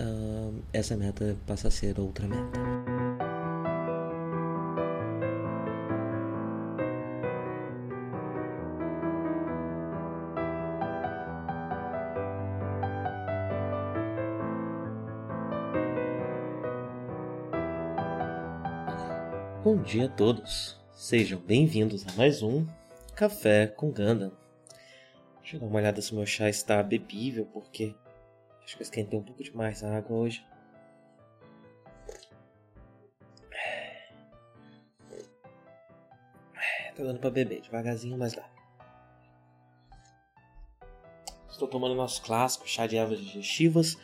[0.00, 2.86] uh, essa meta passa a ser outra meta.
[19.62, 22.64] Bom dia a todos, sejam bem-vindos a mais um
[23.16, 24.32] Café com Ganda.
[25.40, 27.92] Deixa eu dar uma olhada se meu chá está bebível, porque
[28.66, 30.44] acho que eu esquentei um pouco demais a água hoje.
[36.96, 38.48] Tá dando pra beber, devagarzinho, mas dá.
[41.48, 43.96] Estou tomando nosso clássico chá de ervas digestivas,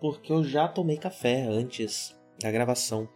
[0.00, 3.08] porque eu já tomei café antes da gravação.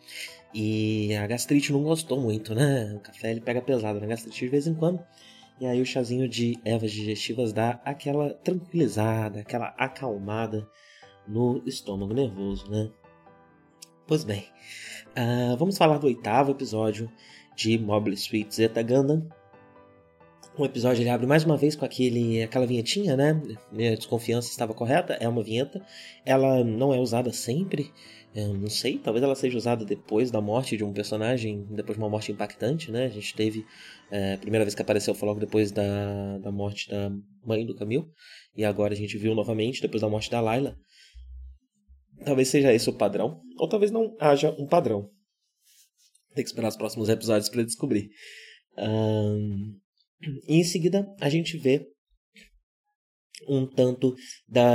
[0.54, 2.94] E a gastrite não gostou muito, né?
[2.94, 5.04] O café ele pega pesado na gastrite de vez em quando.
[5.60, 10.68] E aí o chazinho de ervas digestivas dá aquela tranquilizada, aquela acalmada
[11.26, 12.90] no estômago nervoso, né?
[14.06, 14.44] Pois bem,
[15.16, 17.10] uh, vamos falar do oitavo episódio
[17.56, 19.28] de Mobile Suit Zeta Gundam.
[20.56, 23.40] O episódio ele abre mais uma vez com aquele, aquela vinhetinha, né?
[23.70, 25.84] Minha desconfiança estava correta, é uma vinheta.
[26.24, 27.92] Ela não é usada sempre,
[28.36, 32.04] eu não sei, talvez ela seja usada depois da morte de um personagem, depois de
[32.04, 33.06] uma morte impactante, né?
[33.06, 33.64] A gente teve.
[34.10, 37.10] É, a primeira vez que apareceu foi logo depois da, da morte da
[37.42, 38.10] mãe do Camil.
[38.54, 40.76] E agora a gente viu novamente depois da morte da Layla.
[42.24, 45.10] Talvez seja esse o padrão, ou talvez não haja um padrão.
[46.34, 48.08] Tem que esperar os próximos episódios para descobrir.
[48.78, 49.78] Um,
[50.48, 51.86] e em seguida a gente vê
[53.48, 54.14] um tanto
[54.48, 54.70] da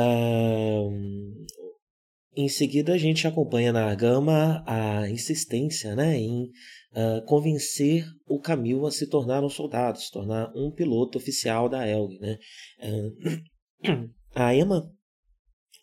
[2.35, 8.85] em seguida, a gente acompanha na Gama a insistência né, em uh, convencer o Camil
[8.85, 12.18] a se tornar um soldado, se tornar um piloto oficial da Elg.
[12.19, 12.38] Né?
[12.80, 14.90] Uh, a Emma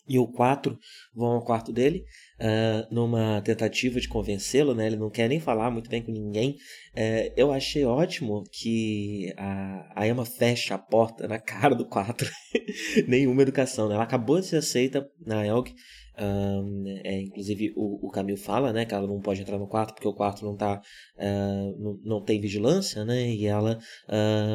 [0.09, 0.77] e o 4
[1.13, 2.03] vão ao quarto dele
[2.39, 4.87] uh, numa tentativa de convencê-lo, né?
[4.87, 6.57] Ele não quer nem falar muito bem com ninguém.
[6.95, 12.27] Uh, eu achei ótimo que a, a Emma fecha a porta na cara do 4.
[13.07, 13.93] Nenhuma educação, né?
[13.93, 15.71] Ela acabou de ser aceita na Elg
[16.19, 19.93] um, é, inclusive o, o Camil fala né, que ela não pode entrar no quarto
[19.93, 20.81] porque o quarto não, tá,
[21.17, 23.77] uh, não, não tem vigilância, né, e ela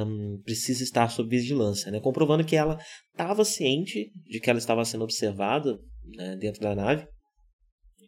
[0.06, 2.78] um, precisa estar sob vigilância, né, comprovando que ela
[3.10, 5.78] estava ciente de que ela estava sendo observada
[6.16, 7.06] né, dentro da nave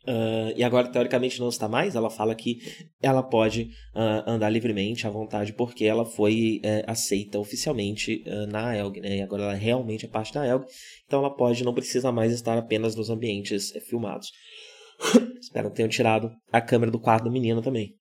[0.08, 1.96] Uh, e agora, teoricamente, não está mais.
[1.96, 2.60] Ela fala que
[3.02, 9.00] ela pode uh, andar livremente à vontade porque ela foi uh, aceita oficialmente na ELG,
[9.00, 9.16] né?
[9.16, 10.64] E agora ela realmente é parte da ELG.
[11.06, 14.32] Então ela pode, não precisa mais estar apenas nos ambientes eh, filmados.
[15.40, 17.94] Espero que tenham tirado a câmera do quarto da menina também.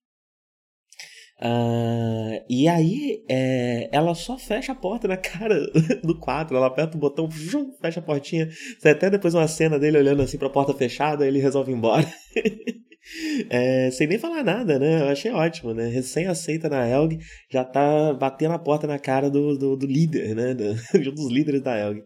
[1.38, 5.60] Uh, e aí é, ela só fecha a porta na cara
[6.02, 8.50] do quadro, ela aperta o botão, vum, fecha a portinha.
[8.84, 12.08] Até depois uma cena dele olhando assim pra porta fechada, ele resolve ir embora.
[13.50, 15.02] é, sem nem falar nada, né?
[15.02, 15.88] Eu achei ótimo, né?
[15.88, 17.20] Recém aceita na Elg,
[17.52, 20.54] já tá batendo a porta na cara do, do, do líder, né?
[21.00, 22.02] De um dos líderes da Elg.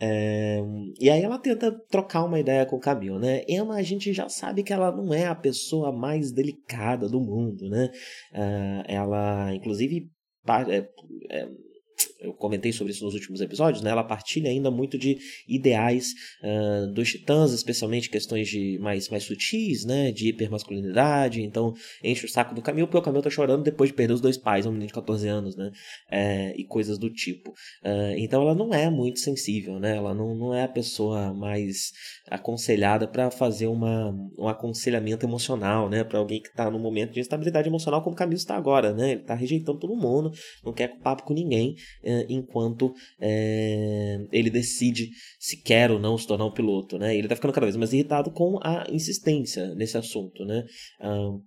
[0.00, 0.60] É,
[1.00, 3.42] e aí ela tenta trocar uma ideia com o Camil, né?
[3.48, 7.68] Emma, a gente já sabe que ela não é a pessoa mais delicada do mundo,
[7.68, 7.90] né?
[8.32, 10.08] Uh, ela, inclusive,
[10.68, 10.88] é,
[11.30, 11.48] é,
[12.20, 13.90] eu comentei sobre isso nos últimos episódios, né?
[13.90, 19.84] Ela partilha ainda muito de ideais uh, dos titãs, especialmente questões de mais, mais sutis,
[19.84, 20.10] né?
[20.10, 21.42] De hipermasculinidade.
[21.42, 24.20] Então, enche o saco do Camil, porque o Camil tá chorando depois de perder os
[24.20, 25.70] dois pais, um menino de 14 anos, né?
[26.10, 27.50] É, e coisas do tipo.
[27.84, 29.96] Uh, então, ela não é muito sensível, né?
[29.96, 31.92] Ela não, não é a pessoa mais
[32.28, 36.04] aconselhada para fazer uma, um aconselhamento emocional, né?
[36.04, 39.12] Para alguém que tá num momento de instabilidade emocional, como o Camil está agora, né?
[39.12, 40.32] Ele tá rejeitando todo mundo,
[40.64, 46.26] não quer papo com ninguém é, enquanto é, ele decide se quer ou não se
[46.26, 47.14] tornar um piloto, né?
[47.14, 50.64] Ele está ficando cada vez mais irritado com a insistência nesse assunto, né?
[51.00, 51.38] Ah,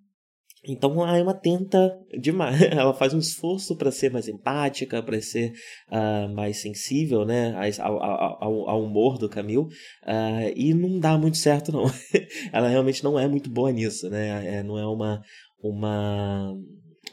[0.64, 5.54] então a Emma tenta demais, ela faz um esforço para ser mais empática, para ser
[5.90, 11.38] uh, mais sensível, né, ao, ao, ao humor do Camille, uh, e não dá muito
[11.38, 11.86] certo não.
[12.54, 15.22] ela realmente não é muito boa nisso, né, é, não é uma
[15.64, 16.56] uma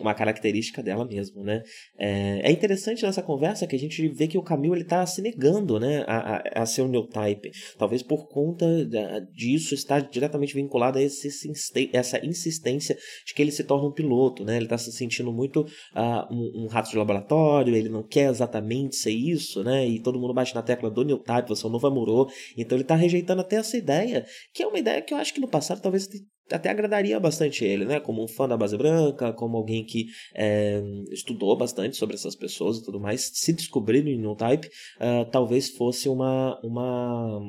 [0.01, 1.63] uma característica dela mesmo, né?
[1.99, 5.21] É, é, interessante nessa conversa que a gente vê que o Camilo ele tá se
[5.21, 7.51] negando, né, a, a, a ser um type.
[7.77, 8.67] Talvez por conta
[9.33, 11.29] disso está diretamente vinculado a esse,
[11.93, 12.97] essa insistência
[13.27, 14.57] de que ele se torne um piloto, né?
[14.57, 18.97] Ele está se sentindo muito uh, um, um, rato de laboratório, ele não quer exatamente
[18.97, 19.87] ser isso, né?
[19.87, 22.31] E todo mundo bate na tecla do type, você é um novo amorô.
[22.57, 25.41] Então ele está rejeitando até essa ideia, que é uma ideia que eu acho que
[25.41, 26.09] no passado talvez
[26.51, 28.01] até agradaria bastante ele, né?
[28.01, 32.79] Como um fã da base branca, como alguém que é, estudou bastante sobre essas pessoas
[32.79, 33.31] e tudo mais.
[33.35, 37.41] Se descobrir no Type, uh, talvez fosse uma, uma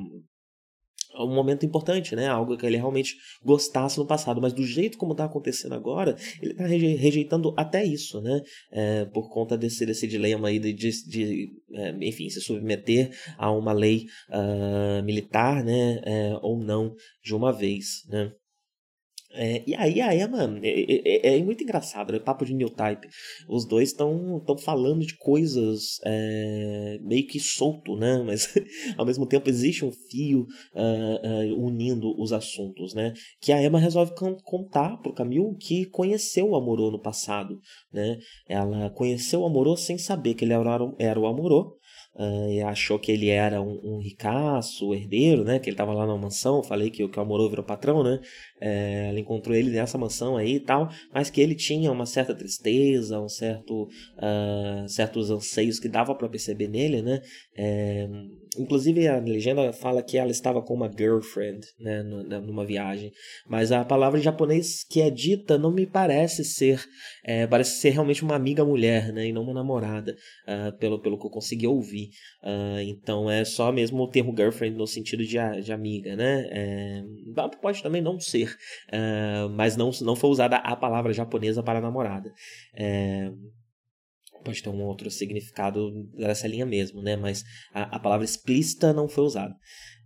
[1.17, 2.27] um momento importante, né?
[2.27, 6.51] Algo que ele realmente gostasse no passado, mas do jeito como está acontecendo agora, ele
[6.51, 8.41] está rejeitando até isso, né?
[8.71, 13.51] É, por conta desse, desse dilema aí de, de, de é, enfim, se submeter a
[13.51, 16.01] uma lei uh, militar, né?
[16.03, 16.93] É, ou não,
[17.23, 18.31] de uma vez, né?
[19.41, 22.19] É, e aí a Emma é, é, é, muito engraçado, né?
[22.19, 23.07] Papo de new type.
[23.47, 28.21] Os dois estão falando de coisas é, meio que solto, né?
[28.27, 28.53] Mas
[28.97, 30.41] ao mesmo tempo existe um fio
[30.75, 33.13] uh, uh, unindo os assuntos, né?
[33.39, 34.11] Que a Emma resolve
[34.43, 37.61] contar pro Camil que conheceu o Amorô no passado,
[37.93, 38.17] né?
[38.45, 41.78] Ela conheceu o Amorô sem saber que ele era, era o Amorô
[42.19, 45.57] Uh, e achou que ele era um, um ricaço, herdeiro, né?
[45.57, 46.61] Que ele estava lá na mansão.
[46.61, 48.19] Falei que, que o Amorô virou patrão, né?
[48.59, 52.35] É, ela encontrou ele nessa mansão aí e tal, mas que ele tinha uma certa
[52.35, 57.21] tristeza, um certo, uh, certos anseios que dava para perceber nele, né?
[57.55, 58.05] É,
[58.59, 62.03] inclusive a legenda fala que ela estava com uma girlfriend, né?
[62.03, 63.11] Numa viagem,
[63.47, 66.83] mas a palavra em japonês que é dita não me parece ser,
[67.23, 69.27] é, parece ser realmente uma amiga mulher, né?
[69.27, 70.15] E não uma namorada,
[70.47, 72.09] uh, pelo, pelo que eu consegui ouvir.
[72.43, 76.47] Uh, então é só mesmo o termo girlfriend no sentido de, de amiga, né?
[76.51, 77.03] É,
[77.61, 78.55] pode também não ser,
[78.93, 82.31] uh, mas não, não foi usada a palavra japonesa para namorada.
[82.75, 83.31] É,
[84.43, 87.15] pode ter um outro significado dessa linha mesmo, né?
[87.15, 87.43] Mas
[87.73, 89.53] a, a palavra explícita não foi usada.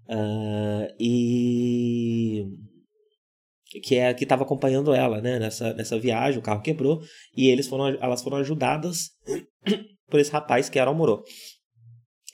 [0.08, 2.46] Uh, e
[3.82, 5.40] que é que estava acompanhando ela, né?
[5.40, 7.02] Nessa, nessa viagem, o carro quebrou
[7.36, 9.12] e eles foram, elas foram ajudadas
[10.10, 11.24] por esse rapaz que era o Moro.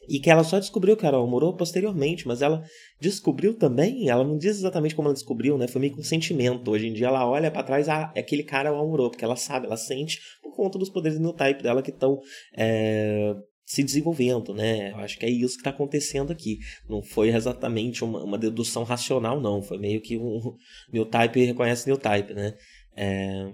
[0.10, 2.64] E que ela só descobriu que era o Moro posteriormente, mas ela
[3.00, 5.68] descobriu também, ela não diz exatamente como ela descobriu, né?
[5.68, 6.72] Foi meio com um sentimento.
[6.72, 9.36] Hoje em dia ela olha para trás, ah, aquele cara é o Amorô, porque ela
[9.36, 12.20] sabe, ela sente por conta dos poderes no type dela que estão
[12.58, 13.36] é,
[13.70, 14.90] se desenvolvendo, né?
[14.92, 16.58] Eu acho que é isso que está acontecendo aqui.
[16.90, 19.62] Não foi exatamente uma, uma, dedução racional, não.
[19.62, 20.56] Foi meio que um
[20.92, 22.56] new type reconhece new type, né?
[22.98, 23.52] É,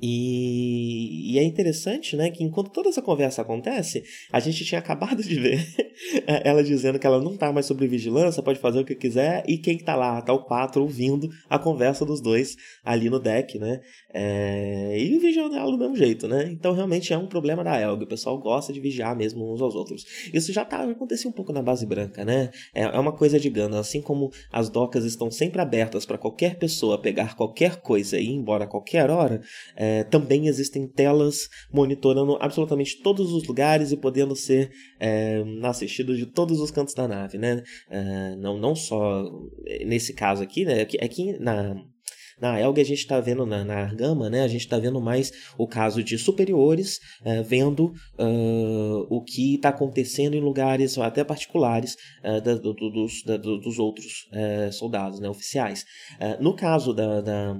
[0.00, 5.22] e, e, é interessante, né, que enquanto toda essa conversa acontece, a gente tinha acabado
[5.22, 5.66] de ver
[6.44, 9.58] ela dizendo que ela não tá mais sobre vigilância, pode fazer o que quiser, e
[9.58, 13.80] quem tá lá, tá o 4 ouvindo a conversa dos dois ali no deck, né,
[14.14, 18.04] é, e vigiando ela do mesmo jeito, né, então realmente é um problema da Elga,
[18.04, 20.04] o pessoal gosta de vigiar mesmo uns aos outros.
[20.32, 23.50] Isso já tá, acontecia um pouco na base branca, né, é, é uma coisa de
[23.50, 28.26] Gana, assim como as docas estão sempre abertas para qualquer pessoa pegar qualquer coisa e
[28.26, 29.40] ir embora a qualquer hora,
[29.74, 34.70] é, é, também existem telas monitorando absolutamente todos os lugares e podendo ser
[35.00, 37.62] é, assistidos de todos os cantos da nave, né?
[37.90, 39.24] É, não, não só
[39.86, 40.82] nesse caso aqui, né?
[40.82, 41.74] Aqui, aqui na
[42.40, 45.32] na Elga a gente está vendo, na, na Argama, né, a gente está vendo mais
[45.58, 47.86] o caso de superiores uh, vendo
[48.16, 53.80] uh, o que está acontecendo em lugares até particulares uh, da, do, dos, da, dos
[53.80, 54.28] outros
[54.70, 55.84] soldados, né, oficiais.
[56.40, 57.56] no caso da, da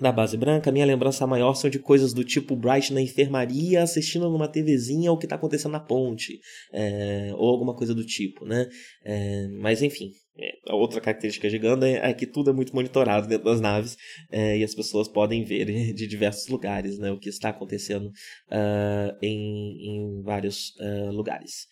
[0.00, 4.28] na base branca, minha lembrança maior são de coisas do tipo Bright na enfermaria assistindo
[4.28, 6.40] numa TVzinha o que está acontecendo na ponte,
[6.72, 8.68] é, ou alguma coisa do tipo, né?
[9.04, 13.44] É, mas enfim, é, a outra característica Ganda é, que tudo é muito monitorado dentro
[13.44, 13.96] das naves
[14.32, 19.16] é, e as pessoas podem ver de diversos lugares né, o que está acontecendo uh,
[19.22, 21.68] em, em vários uh, lugares.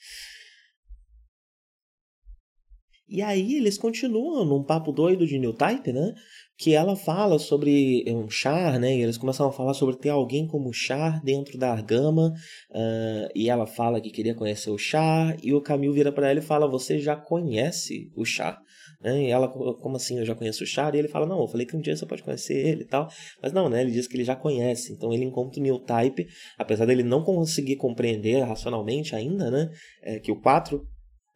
[3.09, 6.15] E aí eles continuam num papo doido de New Type, né?
[6.63, 8.97] Que ela fala sobre um char, né?
[8.97, 12.33] Eles começam a falar sobre ter alguém como char dentro da Argama,
[12.71, 16.39] uh, e ela fala que queria conhecer o char, e o Camil vira para ela
[16.39, 18.61] e fala: Você já conhece o char?
[19.01, 19.25] Né?
[19.25, 20.95] E ela, como assim, eu já conheço o char?
[20.95, 23.09] E ele fala: Não, eu falei que um dia você pode conhecer ele e tal.
[23.43, 23.81] Mas não, né?
[23.81, 24.93] Ele diz que ele já conhece.
[24.93, 29.69] Então ele encontra o New Type, apesar dele não conseguir compreender racionalmente ainda, né?
[30.01, 30.81] É, que o 4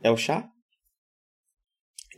[0.04, 0.56] é o char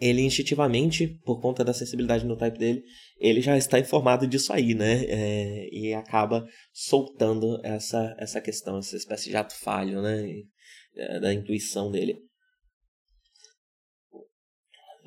[0.00, 2.84] ele instintivamente, por conta da sensibilidade no type dele,
[3.18, 5.04] ele já está informado disso aí, né?
[5.04, 10.24] É, e acaba soltando essa, essa questão, essa espécie de ato falho, né?
[10.96, 12.18] É, da intuição dele.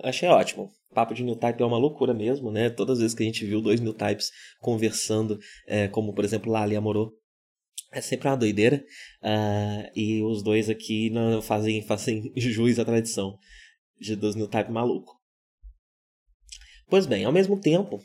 [0.03, 0.71] Achei ótimo.
[0.93, 2.69] papo de new type é uma loucura mesmo, né?
[2.69, 4.29] Todas as vezes que a gente viu dois new types
[4.60, 7.13] conversando, é, como por exemplo Lali Amorô,
[7.93, 8.83] é sempre uma doideira.
[9.21, 13.38] Uh, e os dois aqui não fazem, fazem jus à tradição
[14.01, 15.13] de dos new type maluco.
[16.89, 18.00] Pois bem, ao mesmo tempo,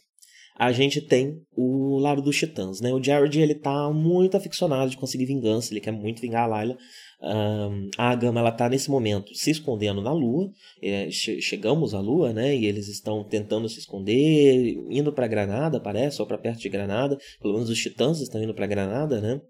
[0.58, 2.92] a gente tem o lado dos titãs, né?
[2.92, 6.78] O Jared, ele tá muito aficionado de conseguir vingança, ele quer muito vingar a Layla.
[7.20, 10.50] Um, a Gama, ela tá nesse momento se escondendo na Lua,
[10.82, 12.54] é, che chegamos à Lua, né?
[12.54, 17.18] E eles estão tentando se esconder, indo para Granada, parece, ou para perto de Granada.
[17.40, 19.40] Pelo menos os titãs estão indo para Granada, né?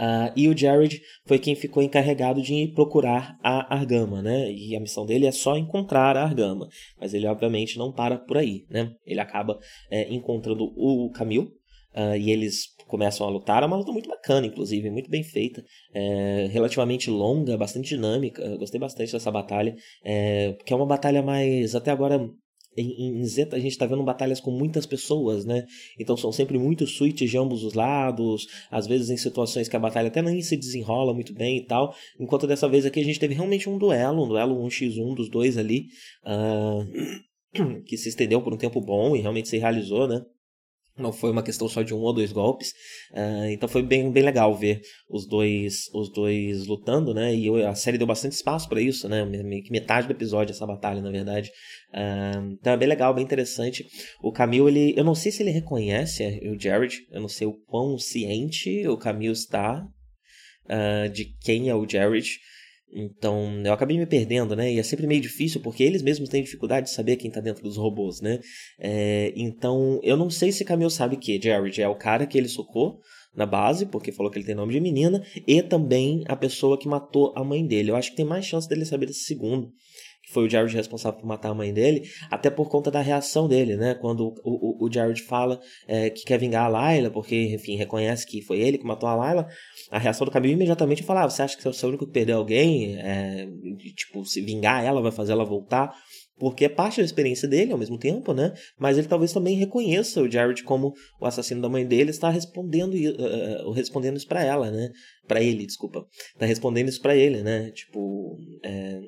[0.00, 4.50] Uh, e o Jared foi quem ficou encarregado de procurar a Argama, né?
[4.50, 6.68] E a missão dele é só encontrar a Argama.
[6.98, 8.94] Mas ele, obviamente, não para por aí, né?
[9.04, 9.58] Ele acaba
[9.90, 11.52] é, encontrando o Camil.
[11.94, 13.62] Uh, e eles começam a lutar.
[13.62, 18.42] É uma luta muito bacana, inclusive, muito bem feita, é, relativamente longa, bastante dinâmica.
[18.42, 22.20] Eu gostei bastante dessa batalha, é, porque é uma batalha mais, até agora,
[22.76, 25.66] em, em Zeta a gente está vendo batalhas com muitas pessoas, né?
[25.98, 29.80] Então são sempre muitos suítes de ambos os lados, às vezes em situações que a
[29.80, 31.94] batalha até nem se desenrola muito bem e tal.
[32.18, 35.58] Enquanto dessa vez aqui a gente teve realmente um duelo, um duelo 1x1 dos dois
[35.58, 35.86] ali,
[36.24, 40.22] uh, que se estendeu por um tempo bom e realmente se realizou, né?
[41.00, 42.72] Não foi uma questão só de um ou dois golpes.
[43.12, 47.34] Uh, então foi bem, bem legal ver os dois os dois lutando, né?
[47.34, 49.24] E eu, a série deu bastante espaço para isso, né?
[49.64, 51.50] Que metade do episódio, essa batalha, na verdade.
[51.92, 53.86] Uh, então é bem legal, bem interessante.
[54.22, 57.54] O Camille, ele, eu não sei se ele reconhece o Jared, eu não sei o
[57.66, 59.84] quão ciente o Camille está
[60.66, 62.28] uh, de quem é o Jared.
[62.92, 64.72] Então, eu acabei me perdendo, né?
[64.72, 67.62] E é sempre meio difícil, porque eles mesmos têm dificuldade de saber quem está dentro
[67.62, 68.40] dos robôs, né?
[68.78, 72.48] É, então, eu não sei se Camille sabe que Jared é o cara que ele
[72.48, 73.00] socou
[73.34, 76.88] na base, porque falou que ele tem nome de menina, e também a pessoa que
[76.88, 77.90] matou a mãe dele.
[77.90, 79.72] Eu acho que tem mais chance dele saber desse segundo
[80.32, 83.76] foi o Jared responsável por matar a mãe dele, até por conta da reação dele,
[83.76, 83.94] né?
[83.94, 88.26] Quando o, o, o Jared fala é, que quer vingar a Layla, porque, enfim, reconhece
[88.26, 89.46] que foi ele que matou a Layla,
[89.90, 92.12] a reação do Camille imediatamente falar: ah, você acha que você é o único que
[92.12, 92.96] perdeu alguém?
[92.96, 93.46] É,
[93.94, 95.92] tipo, se vingar ela vai fazer ela voltar?
[96.40, 98.54] porque é parte da experiência dele ao mesmo tempo, né?
[98.78, 102.94] Mas ele talvez também reconheça o Jared como o assassino da mãe dele, está respondendo
[102.94, 104.88] uh, respondendo isso para ela, né?
[105.28, 107.70] Para ele, desculpa, está respondendo isso para ele, né?
[107.72, 109.00] Tipo, é,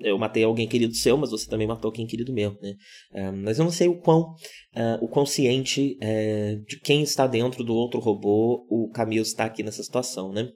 [0.00, 2.74] eu matei alguém querido seu, mas você também matou alguém querido meu, né?
[3.12, 4.34] Uh, mas eu não sei o quão,
[4.74, 9.44] uh, o quão ciente uh, de quem está dentro do outro robô o Camille está
[9.44, 10.48] aqui nessa situação, né?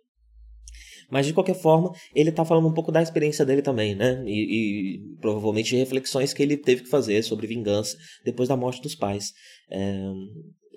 [1.10, 4.22] Mas de qualquer forma, ele está falando um pouco da experiência dele também, né?
[4.26, 8.94] E, e, provavelmente reflexões que ele teve que fazer sobre vingança depois da morte dos
[8.94, 9.32] pais.
[9.70, 10.02] É,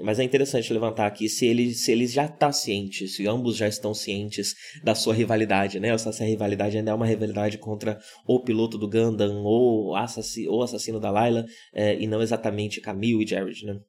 [0.01, 3.67] mas é interessante levantar aqui se ele, se ele já está ciente, se ambos já
[3.67, 5.91] estão cientes da sua rivalidade, né?
[5.91, 9.95] Ou se essa rivalidade ainda é uma rivalidade contra o piloto do Gundam ou o
[9.95, 13.79] assassino, ou assassino da Layla, é, e não exatamente Camille e Jared, né?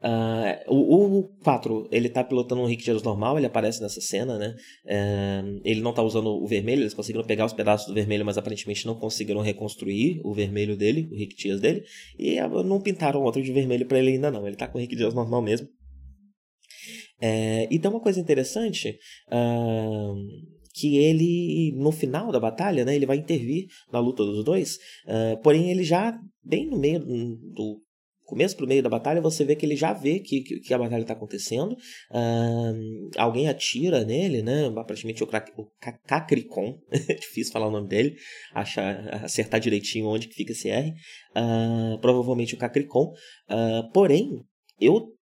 [0.00, 4.38] Uh, o, o 4, ele tá pilotando um Rick Dias normal, ele aparece nessa cena,
[4.38, 4.54] né?
[4.84, 8.38] Uh, ele não tá usando o vermelho, eles conseguiram pegar os pedaços do vermelho, mas
[8.38, 11.82] aparentemente não conseguiram reconstruir o vermelho dele, o Rick Dias dele,
[12.16, 14.80] e uh, não pintaram outro de vermelho para ele ainda não, ele tá com o
[14.80, 15.68] Rick Dias normal mesmo.
[17.20, 18.96] É, e tem uma coisa interessante,
[20.72, 24.76] que ele, no final da batalha, né, ele vai intervir na luta dos dois,
[25.06, 27.82] uh, porém ele já, bem no meio do
[28.28, 30.78] começo pro meio da batalha, você vê que ele já vê que, que, que a
[30.78, 31.72] batalha está acontecendo.
[32.10, 34.66] Uh, alguém atira nele, né?
[34.76, 35.66] Aparentemente o, o
[36.06, 36.78] Cacricon,
[37.18, 38.16] difícil falar o nome dele,
[38.52, 40.92] achar, acertar direitinho onde que fica esse R.
[41.34, 43.14] Uh, provavelmente o Cacricon.
[43.48, 44.44] Uh, porém,
[44.78, 45.17] eu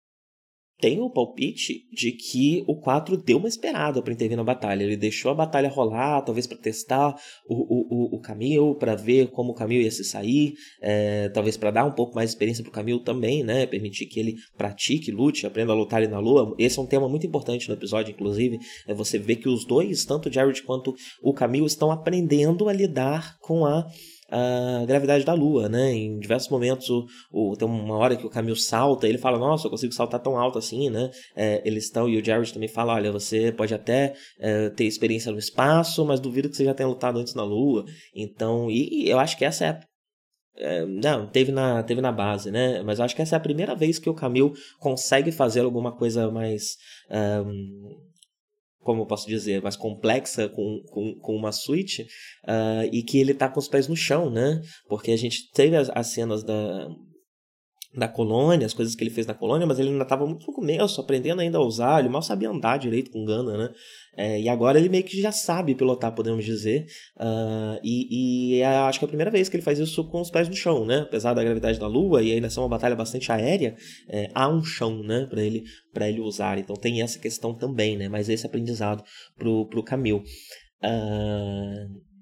[0.80, 4.82] tenho o palpite de que o 4 deu uma esperada para intervir na batalha.
[4.82, 7.14] Ele deixou a batalha rolar, talvez para testar
[7.48, 11.70] o, o, o, Camille, para ver como o Camille ia se sair, é, talvez para
[11.70, 13.66] dar um pouco mais de experiência para o Camille também, né?
[13.66, 16.54] Permitir que ele pratique, lute, aprenda a lutar ali na lua.
[16.58, 18.58] Esse é um tema muito importante no episódio, inclusive.
[18.86, 22.72] É você ver que os dois, tanto o Jared quanto o Camille, estão aprendendo a
[22.72, 23.86] lidar com a
[24.36, 25.92] a gravidade da Lua, né?
[25.92, 29.66] Em diversos momentos, o, o, tem uma hora que o Camilo salta, ele fala, nossa,
[29.66, 31.10] eu consigo saltar tão alto assim, né?
[31.36, 35.30] É, eles estão, e o Jared também fala, olha, você pode até é, ter experiência
[35.30, 37.84] no espaço, mas duvido que você já tenha lutado antes na Lua.
[38.14, 39.80] Então, e, e eu acho que essa é a
[40.56, 42.82] é, não, teve na, teve na base, né?
[42.82, 45.92] Mas eu acho que essa é a primeira vez que o Camil consegue fazer alguma
[45.92, 46.76] coisa mais.
[47.10, 47.96] Um,
[48.84, 52.02] como eu posso dizer, mais complexa com, com, com uma suíte,
[52.44, 54.60] uh, e que ele tá com os pés no chão, né?
[54.88, 56.88] Porque a gente teve as, as cenas da,
[57.96, 60.52] da colônia, as coisas que ele fez na colônia, mas ele ainda estava muito no
[60.52, 63.70] começo, aprendendo ainda a usar, ele mal sabia andar direito com Gana, né?
[64.16, 66.86] É, e agora ele meio que já sabe pilotar, podemos dizer.
[67.16, 70.20] Uh, e, e é, acho que é a primeira vez que ele faz isso com
[70.20, 71.00] os pés no chão, né?
[71.00, 73.76] Apesar da gravidade da Lua e ainda ser uma batalha bastante aérea,
[74.08, 75.26] é, há um chão, né?
[75.26, 75.64] Para ele,
[76.00, 76.58] ele usar.
[76.58, 78.08] Então tem essa questão também, né?
[78.08, 79.02] Mas esse aprendizado
[79.36, 80.22] pro, pro Camil.
[80.82, 82.13] Uh,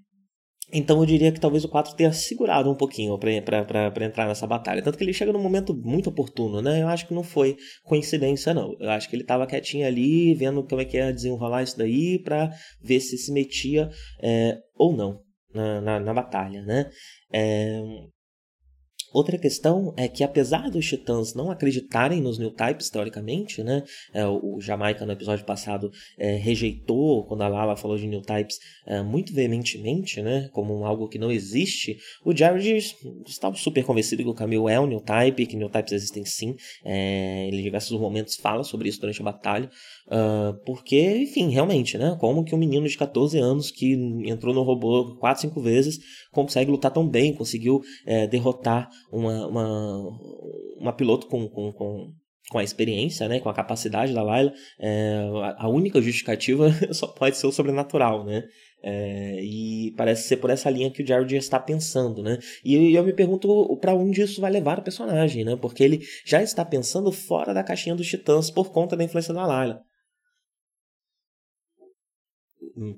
[0.73, 4.83] então eu diria que talvez o 4 tenha segurado um pouquinho para entrar nessa batalha.
[4.83, 6.83] Tanto que ele chega num momento muito oportuno, né?
[6.83, 8.75] Eu acho que não foi coincidência, não.
[8.81, 12.19] Eu acho que ele estava quietinho ali, vendo como é que ia desenrolar isso daí,
[12.19, 12.51] para
[12.81, 13.91] ver se se metia
[14.23, 15.21] é, ou não
[15.55, 16.91] na, na, na batalha, né?
[17.33, 17.83] É,
[19.13, 23.83] Outra questão é que, apesar dos titãs não acreditarem nos new types, teoricamente, né?
[24.13, 28.59] É, o Jamaica, no episódio passado, é, rejeitou, quando a Lala falou de new types,
[28.87, 30.49] é, muito veementemente, né?
[30.53, 31.99] Como algo que não existe.
[32.25, 32.95] O Jared
[33.27, 36.57] estava super convencido que o Camille é um new type, que new types existem sim.
[36.85, 39.71] É, ele, em diversos momentos, fala sobre isso durante a batalha.
[40.07, 42.17] Uh, porque, enfim, realmente, né?
[42.21, 43.93] Como que um menino de 14 anos que
[44.27, 46.01] entrou no robô 4, 5 vezes
[46.31, 50.19] consegue lutar tão bem, conseguiu é, derrotar uma, uma,
[50.79, 52.13] uma piloto com, com, com,
[52.51, 57.37] com a experiência, né, com a capacidade da Layla, é, a única justificativa só pode
[57.37, 58.45] ser o sobrenatural, né?
[58.85, 62.39] É, e parece ser por essa linha que o Jared está pensando, né?
[62.65, 65.57] E eu me pergunto para onde isso vai levar o personagem, né?
[65.57, 69.47] Porque ele já está pensando fora da caixinha dos Titãs por conta da influência da
[69.47, 69.83] Layla.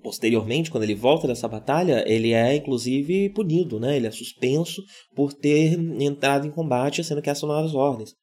[0.02, 3.96] Posteriormente, quando ele volta dessa batalha, ele é inclusive punido, né?
[3.96, 4.82] Ele é suspenso
[5.14, 8.14] por ter entrado em combate, sendo que essas são as ordens.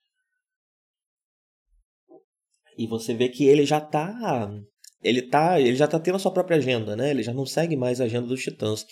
[2.77, 4.49] E você vê que ele já tá
[5.03, 7.09] ele tá, ele já tá tendo a sua própria agenda, né?
[7.09, 8.85] Ele já não segue mais a agenda dos Titãs.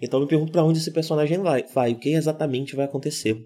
[0.00, 3.36] Então eu me pergunto para onde esse personagem vai, vai, o que exatamente vai acontecer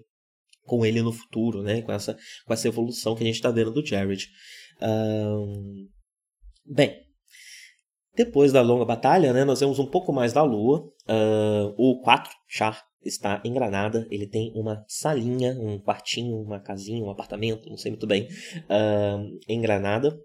[0.63, 1.81] com ele no futuro, né?
[1.81, 4.27] Com essa, com essa evolução que a gente está vendo do Jared.
[4.81, 5.87] Um...
[6.65, 6.95] Bem,
[8.15, 10.81] depois da longa batalha, né, nós vemos um pouco mais da lua.
[11.07, 14.07] Uh, o 4, Char, está em Granada.
[14.11, 18.27] Ele tem uma salinha, um quartinho, uma casinha, um apartamento, não sei muito bem,
[18.69, 20.17] uh, em Granada.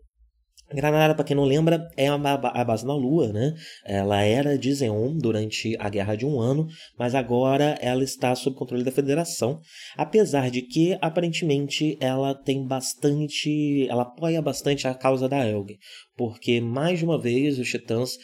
[0.73, 3.55] Granada, para quem não lembra, é a base na Lua, né?
[3.85, 6.67] Ela era de Zeon durante a Guerra de um Ano,
[6.99, 9.61] mas agora ela está sob controle da Federação,
[9.97, 15.79] apesar de que aparentemente ela tem bastante, ela apoia bastante a causa da Elg,
[16.17, 18.19] porque mais de uma vez os Titãs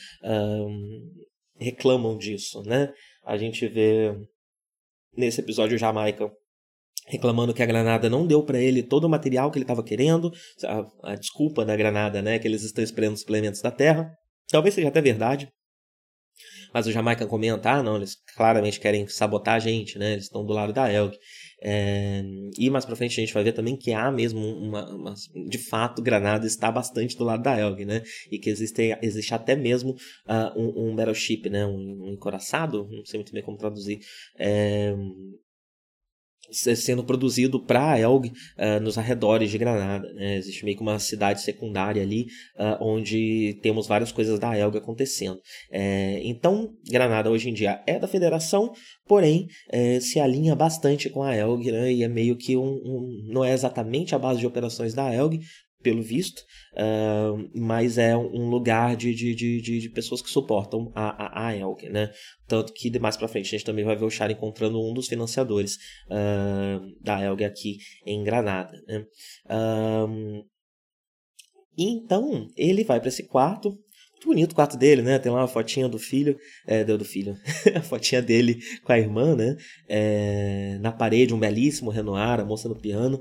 [1.59, 2.93] reclamam disso, né?
[3.25, 4.13] A gente vê
[5.17, 6.29] nesse episódio Jamaica
[7.07, 10.33] reclamando que a Granada não deu para ele todo o material que ele estava querendo,
[10.65, 14.13] a, a, desculpa da Granada, né, que eles estão esperando os elementos da Terra.
[14.49, 15.49] Talvez seja até verdade.
[16.73, 20.13] Mas o Jamaica comenta, ah, não, eles claramente querem sabotar a gente, né?
[20.13, 21.15] Eles estão do lado da Elg.
[21.63, 22.23] É,
[22.59, 25.15] e mais pra frente a gente vai ver também que há mesmo uma, uma,
[25.49, 28.03] de fato Granada está bastante do lado da Elg, né?
[28.31, 31.67] E que existe, existe até mesmo uh, um, um battleship, né?
[31.67, 34.01] Um, um encoraçado, não sei muito bem como traduzir,
[34.39, 34.95] é,
[36.53, 40.13] sendo produzido para a Elg uh, nos arredores de Granada.
[40.13, 40.37] Né?
[40.37, 45.41] Existe meio que uma cidade secundária ali, uh, onde temos várias coisas da Elg acontecendo.
[45.71, 48.73] É, então, Granada hoje em dia é da Federação,
[49.07, 51.93] porém é, se alinha bastante com a Elg, né?
[51.93, 55.41] e é meio que um, um, não é exatamente a base de operações da Elg,
[55.83, 56.43] pelo visto,
[56.75, 61.91] uh, mas é um lugar de, de, de, de, pessoas que suportam a, a, a
[61.91, 62.11] né?
[62.47, 65.09] Tanto que mais pra frente a gente também vai ver o Char encontrando um dos
[65.09, 65.77] financiadores
[66.09, 69.05] uh, da Elg aqui em Granada, né?
[71.77, 73.79] Então, ele vai para esse quarto,
[74.27, 75.19] bonito o quarto dele, né?
[75.19, 77.37] Tem lá uma fotinha do filho, é, do filho,
[77.75, 79.57] a fotinha dele com a irmã, né?
[79.89, 83.21] É, na parede, um belíssimo Renoir, a moça no piano.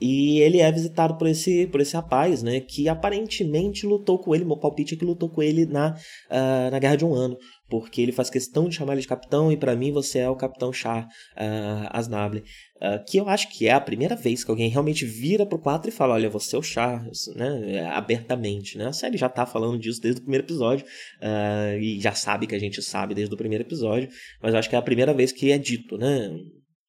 [0.00, 2.60] e ele é visitado por esse, por esse rapaz, né?
[2.60, 5.94] Que aparentemente lutou com ele, meu palpite é que lutou com ele na,
[6.30, 7.36] uh, na Guerra de um Ano
[7.72, 10.36] porque ele faz questão de chamar ele de capitão e para mim você é o
[10.36, 12.44] capitão Char uh, Asnable.
[12.76, 15.88] Uh, que eu acho que é a primeira vez que alguém realmente vira pro 4
[15.88, 17.02] e fala: Olha, você é o Char,
[17.34, 17.86] né?
[17.86, 18.88] Abertamente, né?
[18.88, 22.54] A série já tá falando disso desde o primeiro episódio uh, e já sabe que
[22.54, 24.10] a gente sabe desde o primeiro episódio,
[24.42, 26.30] mas eu acho que é a primeira vez que é dito, né?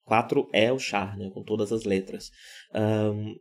[0.04, 1.30] 4 é o Char, né?
[1.34, 2.30] Com todas as letras.
[2.76, 3.36] Um,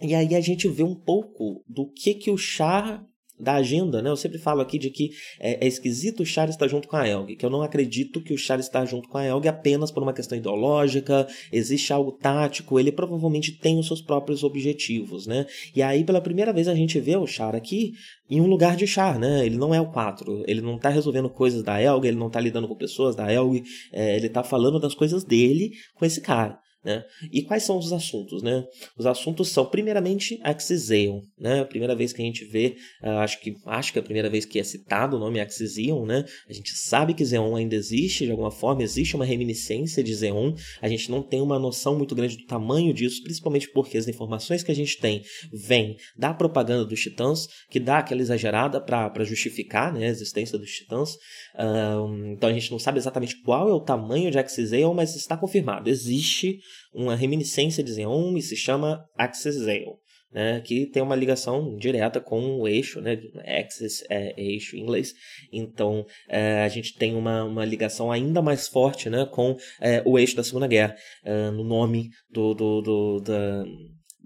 [0.00, 3.06] e aí a gente vê um pouco do que que o Char
[3.38, 4.10] da agenda, né?
[4.10, 7.06] Eu sempre falo aqui de que é, é, esquisito o Charles estar junto com a
[7.06, 10.02] Elg, que eu não acredito que o Charles está junto com a Elg apenas por
[10.02, 15.46] uma questão ideológica, existe algo tático, ele provavelmente tem os seus próprios objetivos, né?
[15.74, 17.92] E aí, pela primeira vez, a gente vê o Char aqui
[18.30, 19.44] em um lugar de Char, né?
[19.44, 22.40] Ele não é o 4, ele não está resolvendo coisas da Elg, ele não está
[22.40, 26.58] lidando com pessoas da Elg, é, ele está falando das coisas dele com esse cara.
[26.86, 27.04] Né?
[27.32, 28.44] E quais são os assuntos?
[28.44, 28.64] Né?
[28.96, 31.20] Os assuntos são, primeiramente, Axiseon.
[31.36, 31.62] Né?
[31.62, 34.30] A primeira vez que a gente vê, uh, acho, que, acho que é a primeira
[34.30, 36.06] vez que é citado o nome Axiseon.
[36.06, 36.24] Né?
[36.48, 40.54] A gente sabe que Zeon ainda existe, de alguma forma, existe uma reminiscência de Zeon.
[40.80, 44.62] A gente não tem uma noção muito grande do tamanho disso, principalmente porque as informações
[44.62, 49.92] que a gente tem vêm da propaganda dos titãs, que dá aquela exagerada para justificar
[49.92, 51.14] né, a existência dos titãs.
[51.56, 55.36] Uh, então a gente não sabe exatamente qual é o tamanho de Axiseon, mas está
[55.36, 55.90] confirmado.
[55.90, 56.60] Existe
[56.92, 59.96] uma reminiscência de Xeon e se chama Axis Xeon.
[60.32, 65.14] Né, que tem uma ligação direta com o eixo, né, axis é eixo em inglês,
[65.50, 70.18] então é, a gente tem uma, uma ligação ainda mais forte né, com é, o
[70.18, 73.64] eixo da Segunda Guerra, é, no nome do, do, do da,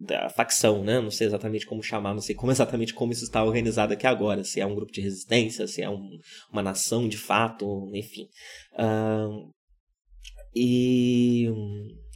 [0.00, 0.98] da facção, né?
[0.98, 4.42] Não sei exatamente como chamar, não sei como exatamente como isso está organizado aqui agora,
[4.42, 6.18] se é um grupo de resistência, se é um,
[6.50, 8.26] uma nação de fato, enfim.
[8.72, 9.52] Uh,
[10.56, 11.48] e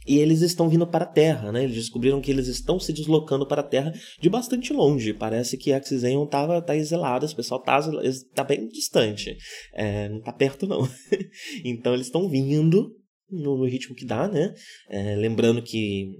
[0.05, 1.63] e eles estão vindo para a Terra, né?
[1.63, 5.13] Eles descobriram que eles estão se deslocando para a Terra de bastante longe.
[5.13, 7.79] Parece que Axion tava tá exilado, o pessoal tá,
[8.33, 9.35] tá bem distante.
[9.73, 10.87] É, não tá perto, não.
[11.65, 12.91] então eles estão vindo
[13.29, 14.53] no, no, ritmo que dá, né?
[14.89, 16.11] É, lembrando que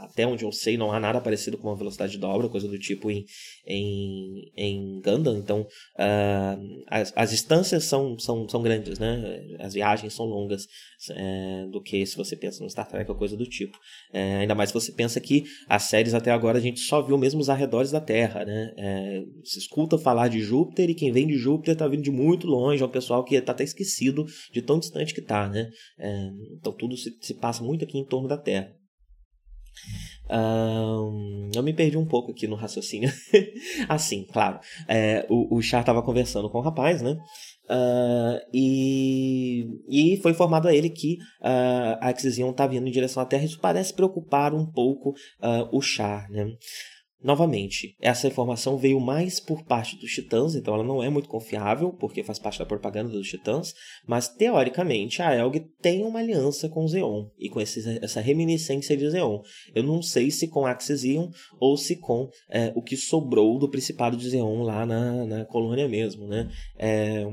[0.00, 2.78] até onde eu sei, não há nada parecido com uma velocidade de dobra, coisa do
[2.78, 3.24] tipo em,
[3.66, 5.36] em, em Gundam.
[5.36, 9.40] Então, uh, as, as distâncias são, são, são grandes, né?
[9.58, 10.66] As viagens são longas
[11.10, 13.78] é, do que se você pensa no Star Trek ou coisa do tipo.
[14.12, 17.16] É, ainda mais se você pensa que as séries até agora a gente só viu
[17.16, 18.72] mesmo os arredores da Terra, né?
[18.76, 22.46] É, se escuta falar de Júpiter e quem vem de Júpiter está vindo de muito
[22.46, 25.70] longe, é um pessoal que está até esquecido de tão distante que está, né?
[25.98, 28.79] É, então tudo se, se passa muito aqui em torno da Terra.
[30.30, 33.12] Um, eu me perdi um pouco aqui no raciocínio.
[33.88, 34.60] assim, claro.
[34.86, 37.18] É, o, o Char estava conversando com o rapaz, né?
[37.70, 43.22] Uh, e, e foi informado a ele que uh, a Axision está vindo em direção
[43.22, 43.44] à Terra.
[43.44, 46.52] Isso parece preocupar um pouco uh, o Char, né?
[47.22, 51.92] Novamente, essa informação veio mais por parte dos Titãs, então ela não é muito confiável,
[51.92, 53.74] porque faz parte da propaganda dos Titãs,
[54.06, 59.10] mas teoricamente a Elg tem uma aliança com Zeon, e com esse, essa reminiscência de
[59.10, 59.40] Zeon.
[59.74, 61.28] Eu não sei se com Axision
[61.58, 65.88] ou se com é, o que sobrou do Principado de Zeon lá na, na colônia
[65.88, 66.50] mesmo, né?
[66.78, 67.26] É,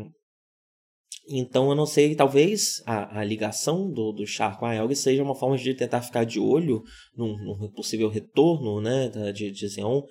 [1.29, 5.23] então eu não sei, talvez a, a ligação do, do Char com a Elg seja
[5.23, 6.83] uma forma de tentar ficar de olho
[7.15, 10.03] num, num possível retorno né, de, de Zeon.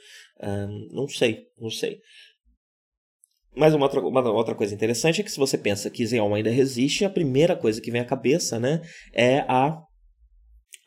[0.42, 2.00] Um, não sei, não sei.
[3.56, 6.50] Mas uma outra, uma outra coisa interessante é que se você pensa que Zeon ainda
[6.50, 8.82] resiste, a primeira coisa que vem à cabeça né,
[9.14, 9.82] é a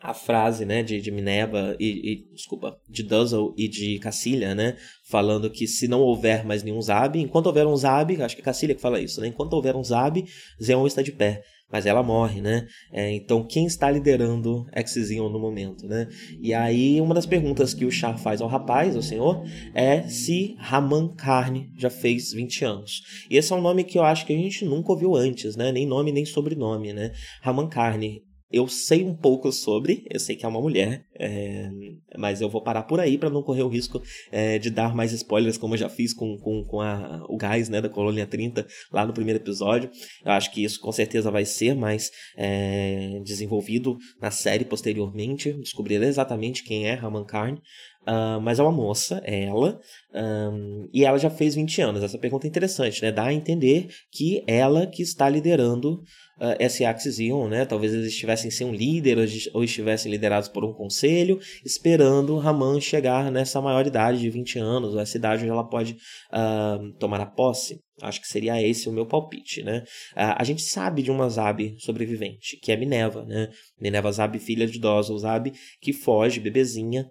[0.01, 4.77] a frase, né, de, de Minerva e, e, desculpa, de Duzzle e de Cacilha, né,
[5.03, 8.45] falando que se não houver mais nenhum Zab, enquanto houver um Zab, acho que é
[8.45, 10.23] Cacilha que fala isso, né, enquanto houver um Zab,
[10.61, 15.37] Zeon está de pé, mas ela morre, né, é, então quem está liderando Exizion no
[15.37, 16.07] momento, né,
[16.41, 20.55] e aí uma das perguntas que o Char faz ao rapaz, ao senhor, é se
[20.59, 24.31] Raman Carne já fez 20 anos, e esse é um nome que eu acho que
[24.31, 29.03] a gente nunca ouviu antes, né, nem nome nem sobrenome, né, Raman Carne, eu sei
[29.03, 31.69] um pouco sobre, eu sei que é uma mulher, é,
[32.17, 35.11] mas eu vou parar por aí para não correr o risco é, de dar mais
[35.13, 38.65] spoilers, como eu já fiz com, com, com a, o gás né, da Colônia 30
[38.91, 39.91] lá no primeiro episódio.
[40.25, 46.01] Eu acho que isso com certeza vai ser mais é, desenvolvido na série posteriormente, descobrir
[46.01, 47.61] exatamente quem é Raman Karn.
[48.07, 49.79] Uh, mas é uma moça, é ela,
[50.15, 52.01] um, e ela já fez 20 anos.
[52.01, 53.11] Essa pergunta é interessante, né?
[53.11, 56.01] Dá a entender que ela que está liderando
[56.39, 57.65] uh, esse Axis Ion, né?
[57.65, 59.17] Talvez eles estivessem sem um líder
[59.53, 64.99] ou estivessem liderados por um conselho, esperando Raman chegar nessa maioridade de 20 anos, ou
[64.99, 65.97] essa idade onde ela pode
[66.31, 67.81] uh, tomar a posse.
[68.01, 69.83] Acho que seria esse o meu palpite, né?
[70.15, 73.49] a gente sabe de uma Zab sobrevivente, que é Minerva, né?
[73.77, 77.05] Minerva Zab, filha de Dosa, Zab, que foge, bebezinha,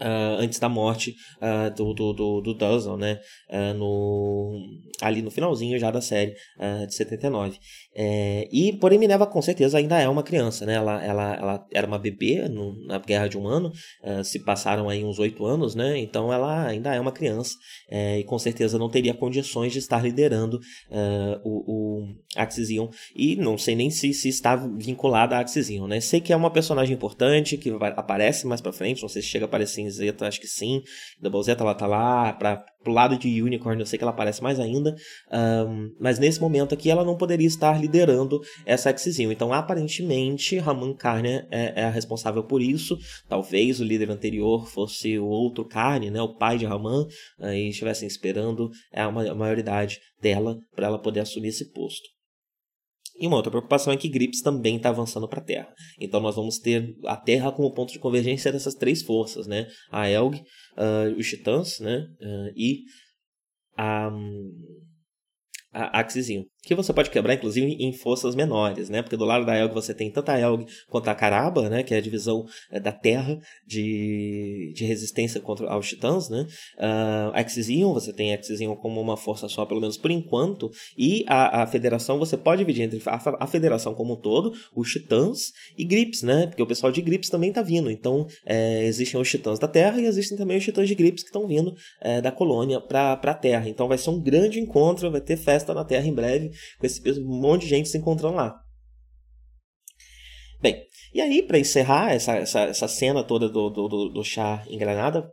[0.00, 3.20] Uh, antes da morte uh, do, do, do, do Duzzle, né?
[3.50, 4.58] Uh, no,
[5.02, 6.34] ali no finalzinho já da série
[6.86, 7.58] de 79.
[7.94, 10.74] É, e, porém, Minerva com certeza ainda é uma criança, né?
[10.74, 13.72] Ela, ela, ela era uma bebê no, na Guerra de um Ano,
[14.22, 15.98] se passaram aí uns oito anos, né?
[15.98, 17.54] Então ela ainda é uma criança
[17.90, 20.60] é, e com certeza não teria condições de estar liderando
[21.44, 22.88] o, o Axision.
[23.14, 26.00] E não sei nem se, se está vinculada a Axision, né?
[26.00, 29.28] Sei que é uma personagem importante que vai, aparece mais pra frente, não sei se
[29.28, 30.82] chega a aparecer em Zeta, acho que sim.
[31.20, 34.42] Double Zeta ela tá lá para pro lado de Unicorn, eu sei que ela aparece
[34.42, 34.94] mais ainda.
[35.30, 39.30] Um, mas nesse momento aqui ela não poderia estar liderando essa Axizil.
[39.30, 42.96] Então, aparentemente, Raman Carne é, é, a responsável por isso.
[43.28, 47.06] Talvez o líder anterior fosse o outro Carne, né, o pai de Raman,
[47.38, 52.08] e estivessem esperando a maioridade dela para ela poder assumir esse posto.
[53.20, 55.74] E uma outra preocupação é que Grips também está avançando para a Terra.
[56.00, 59.68] Então nós vamos ter a Terra como ponto de convergência dessas três forças, né?
[59.90, 62.06] A Elg, uh, os Titãs, né?
[62.18, 62.80] Uh, e
[63.76, 64.10] a,
[65.72, 69.02] a Axisinho que você pode quebrar, inclusive, em forças menores, né?
[69.02, 71.82] Porque do lado da Elg você tem tanto a Elg quanto a Caraba, né?
[71.82, 76.46] Que é a divisão é, da Terra de, de resistência contra aos titãs, né?
[76.78, 81.62] Uh, Axision, você tem Axision como uma força só, pelo menos por enquanto, e a,
[81.62, 85.84] a Federação você pode dividir entre a, a Federação como um todo, os titãs e
[85.84, 86.46] Grips, né?
[86.46, 90.00] Porque o pessoal de Grips também tá vindo, então é, existem os titãs da Terra
[90.00, 93.34] e existem também os titãs de Grips que estão vindo é, da colônia para a
[93.34, 93.68] Terra.
[93.68, 97.00] Então vai ser um grande encontro, vai ter festa na Terra em breve, com esse
[97.20, 98.54] um monte de gente se encontrando lá.
[100.60, 100.82] Bem,
[101.14, 104.78] e aí, para encerrar essa, essa, essa cena toda do, do, do, do chá em
[104.78, 105.26] Granada,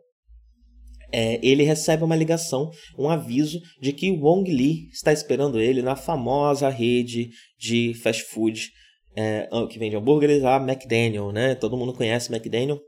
[1.12, 5.96] é, ele recebe uma ligação, um aviso de que Wong Li está esperando ele na
[5.96, 8.70] famosa rede de fast food
[9.16, 11.56] é, que vende hambúrgueres, a McDaniel, né?
[11.56, 12.80] Todo mundo conhece McDaniel,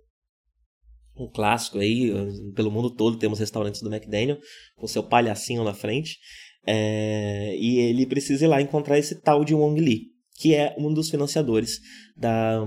[1.17, 2.11] um clássico aí,
[2.55, 4.37] pelo mundo todo temos restaurantes do McDaniel,
[4.77, 6.17] com seu palhacinho na frente.
[6.65, 10.93] É, e ele precisa ir lá encontrar esse tal de Wong Li, que é um
[10.93, 11.79] dos financiadores
[12.15, 12.63] da,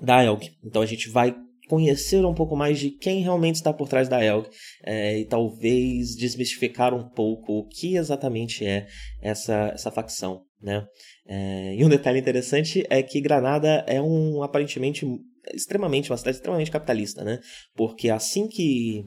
[0.00, 0.42] da Elg.
[0.64, 1.34] Então a gente vai
[1.68, 4.48] conhecer um pouco mais de quem realmente está por trás da Elg
[4.84, 8.86] é, e talvez desmistificar um pouco o que exatamente é
[9.20, 10.42] essa, essa facção.
[10.62, 10.86] Né?
[11.26, 15.06] É, e um detalhe interessante é que Granada é um aparentemente
[15.54, 17.38] extremamente uma cidade extremamente capitalista, né?
[17.76, 19.04] Porque assim que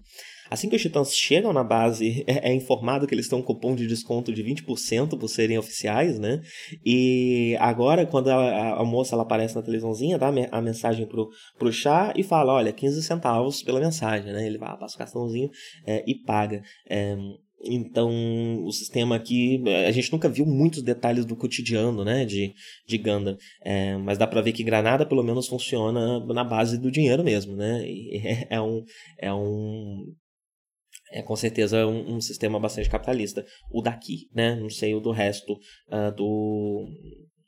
[0.50, 3.76] Assim que os titãs chegam na base, é, é informado que eles estão com cupom
[3.76, 6.42] de desconto de 20% por serem oficiais, né?
[6.86, 11.72] E agora, quando a, a, moça ela aparece na televisãozinha, dá a mensagem pro, pro
[11.72, 14.46] chá e fala: olha, 15 centavos pela mensagem, né?
[14.46, 15.50] Ele vai, passa o cartãozinho
[15.86, 16.62] é, e paga.
[16.90, 17.18] É,
[17.62, 22.54] então, o sistema aqui, a gente nunca viu muitos detalhes do cotidiano, né, de,
[22.88, 26.90] de Gundam, é, mas dá para ver que Granada pelo menos funciona na base do
[26.90, 27.84] dinheiro mesmo, né,
[28.50, 28.84] é, é um,
[29.18, 30.06] é um
[31.12, 33.46] é com certeza um, um, sistema bastante capitalista.
[33.72, 34.56] O daqui, né?
[34.56, 36.88] Não sei o do resto uh, do,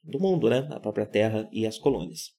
[0.03, 0.67] do mundo, né?
[0.71, 2.31] A própria Terra e as colônias.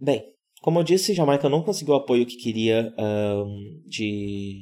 [0.00, 0.22] Bem,
[0.60, 4.60] como eu disse, Jamaica não conseguiu o apoio que queria uh, de,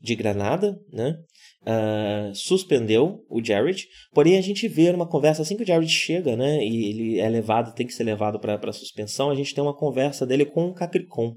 [0.00, 1.16] de Granada, né?
[1.62, 6.36] Uh, suspendeu o Jared, porém a gente vê numa conversa assim que o Jared chega,
[6.36, 6.64] né?
[6.64, 9.30] E ele é levado, tem que ser levado para suspensão.
[9.30, 11.34] A gente tem uma conversa dele com o Cacricon.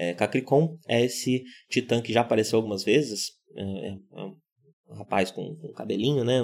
[0.00, 3.32] É, Cacricon é esse titã que já apareceu algumas vezes.
[3.54, 3.94] É, é,
[4.88, 6.40] um rapaz com, com cabelinho, né?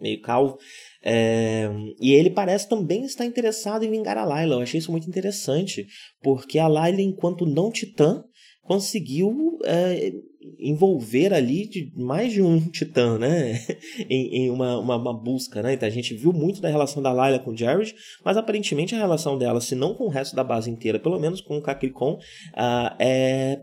[0.00, 0.56] meio calvo.
[1.04, 1.68] É,
[2.00, 4.54] e ele parece também estar interessado em vingar a Layla.
[4.54, 5.86] Eu achei isso muito interessante,
[6.22, 8.24] porque a Layla, enquanto não titã,
[8.66, 10.12] conseguiu é,
[10.58, 13.64] envolver ali de mais de um titã, né?
[14.08, 15.74] em, em uma, uma, uma, busca, né?
[15.74, 18.98] Então a gente viu muito da relação da Layla com o Jared, mas aparentemente a
[18.98, 22.16] relação dela, se não com o resto da base inteira, pelo menos com o Capricorn,
[22.16, 23.60] uh, é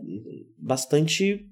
[0.58, 1.46] bastante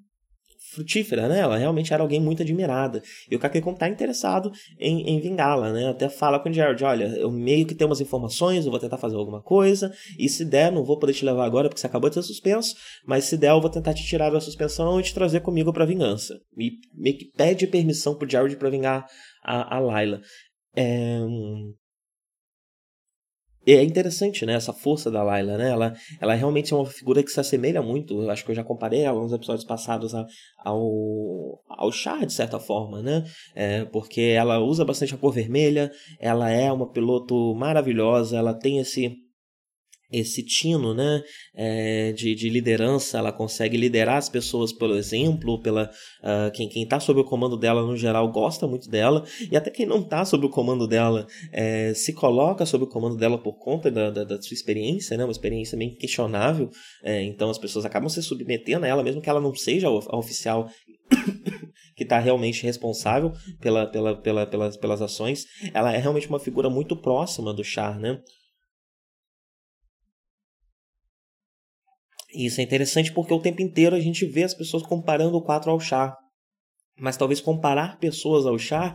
[0.72, 1.40] frutífera, né?
[1.40, 3.02] Ela realmente era alguém muito admirada.
[3.30, 5.88] E o Kakekon tá interessado em, em vingá-la, né?
[5.88, 8.98] Até fala com o Jared, olha, eu meio que tenho umas informações, eu vou tentar
[8.98, 12.08] fazer alguma coisa, e se der, não vou poder te levar agora porque você acabou
[12.08, 12.74] de ser suspenso,
[13.06, 15.84] mas se der, eu vou tentar te tirar da suspensão e te trazer comigo pra
[15.84, 16.38] vingança.
[16.56, 19.06] E meio que pede permissão pro Jared pra vingar
[19.44, 20.20] a, a Layla.
[20.74, 21.18] É,
[23.66, 24.54] é interessante, né?
[24.54, 25.70] Essa força da Layla, né?
[25.70, 28.22] Ela, ela realmente é uma figura que se assemelha muito.
[28.22, 30.26] Eu acho que eu já comparei nos episódios passados a,
[30.64, 33.24] ao, ao Char, de certa forma, né?
[33.54, 38.78] É, porque ela usa bastante a cor vermelha, ela é uma piloto maravilhosa, ela tem
[38.78, 39.16] esse
[40.12, 41.22] esse tino né,
[41.54, 45.90] é, de, de liderança, ela consegue liderar as pessoas pelo exemplo, pela
[46.22, 49.70] uh, quem quem está sob o comando dela no geral gosta muito dela e até
[49.70, 53.54] quem não está sob o comando dela é, se coloca sob o comando dela por
[53.58, 56.68] conta da, da, da sua experiência, né, uma experiência meio questionável,
[57.02, 60.16] é, então as pessoas acabam se submetendo a ela mesmo que ela não seja a
[60.16, 60.68] oficial
[61.96, 66.68] que está realmente responsável pela, pela, pela, pelas, pelas ações, ela é realmente uma figura
[66.70, 68.20] muito próxima do Char, né?
[72.34, 75.70] Isso é interessante porque o tempo inteiro a gente vê as pessoas comparando o 4
[75.70, 76.16] ao char.
[76.98, 78.94] Mas talvez comparar pessoas ao char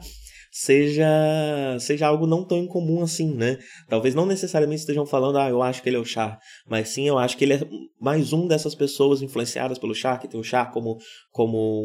[0.51, 3.57] seja seja algo não tão incomum assim, né?
[3.87, 7.07] Talvez não necessariamente estejam falando, ah, eu acho que ele é o Char, mas sim
[7.07, 7.61] eu acho que ele é
[7.99, 10.97] mais um dessas pessoas influenciadas pelo Char, que tem o Char como
[11.31, 11.83] como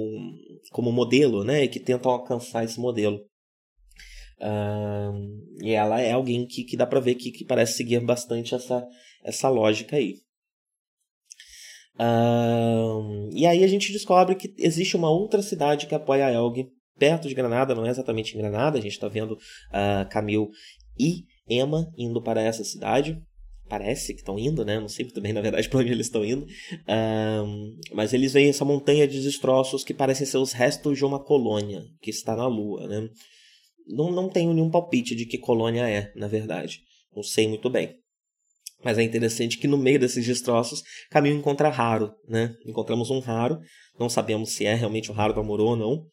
[0.70, 1.64] como modelo, né?
[1.64, 3.18] E que tentam alcançar esse modelo.
[4.40, 8.54] Uh, e ela é alguém que, que dá para ver que, que parece seguir bastante
[8.54, 8.84] essa,
[9.22, 10.14] essa lógica aí.
[11.98, 16.68] Um, e aí a gente descobre que existe uma outra cidade que apoia a Elg
[16.98, 20.48] perto de Granada, não é exatamente em Granada, a gente está vendo uh, Camille
[20.98, 23.20] e Emma indo para essa cidade.
[23.68, 24.78] Parece que estão indo, né?
[24.78, 26.46] Não sei também, na verdade, para onde eles estão indo.
[26.86, 31.18] Um, mas eles veem essa montanha de destroços que parecem ser os restos de uma
[31.18, 33.08] colônia que está na Lua, né?
[33.88, 36.82] Não, não tenho nenhum palpite de que colônia é, na verdade.
[37.14, 38.01] Não sei muito bem.
[38.84, 42.54] Mas é interessante que no meio desses destroços, Caminho encontra Raro, né?
[42.66, 43.58] Encontramos um Raro,
[43.98, 46.06] não sabemos se é realmente o Raro do Amorô ou não.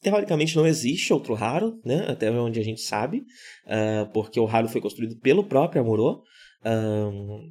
[0.00, 2.06] Teoricamente não existe outro Raro, né?
[2.08, 3.18] Até onde a gente sabe,
[3.66, 6.22] uh, porque o Raro foi construído pelo próprio Amorô.
[6.64, 7.50] Uh,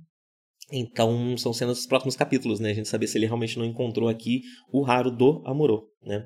[0.72, 2.72] então são cenas dos próximos capítulos, né?
[2.72, 4.42] A gente saber se ele realmente não encontrou aqui
[4.72, 6.26] o Raro do Amorô, né?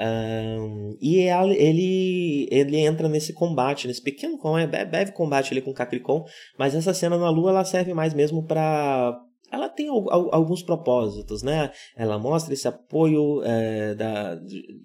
[0.00, 5.74] Um, e ele, ele entra nesse combate, nesse pequeno combate, breve combate ali com o
[5.74, 6.24] Capricorn,
[6.56, 9.18] mas essa cena na Lua ela serve mais mesmo para
[9.50, 11.72] ela tem alguns propósitos, né?
[11.96, 14.38] Ela mostra esse apoio é, da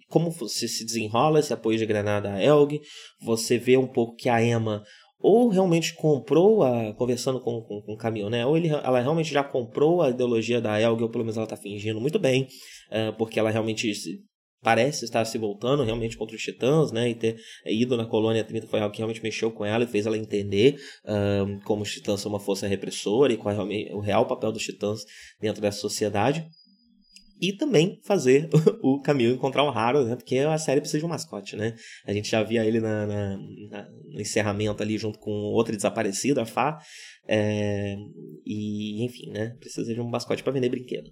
[0.08, 2.80] como se, se desenrola esse apoio de Granada a Elg.
[3.22, 4.82] Você vê um pouco que a Emma
[5.20, 8.46] ou realmente comprou a conversando com, com, com o caminhão, né?
[8.46, 11.58] Ou ele, ela realmente já comprou a ideologia da Elg, ou pelo menos ela está
[11.58, 12.48] fingindo muito bem,
[12.90, 13.92] é, porque ela realmente
[14.64, 17.10] parece estar se voltando realmente contra os titãs, né?
[17.10, 20.06] E ter ido na colônia 30 foi algo que realmente mexeu com ela e fez
[20.06, 24.26] ela entender um, como os titãs são uma força repressora e qual é o real
[24.26, 25.02] papel dos titãs
[25.40, 26.48] dentro dessa sociedade.
[27.42, 28.50] E também fazer
[28.82, 30.16] o caminho encontrar o Raro, né?
[30.16, 31.76] Porque a série precisa de um mascote, né?
[32.06, 33.38] A gente já via ele na, na,
[33.70, 36.80] na no encerramento ali junto com outra desaparecida, a Fá.
[37.28, 37.96] É,
[38.46, 39.58] e, enfim, né?
[39.60, 41.12] Precisa de um mascote para vender brinquedo.